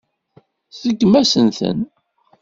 [0.69, 1.79] Tseggem-asent-ten.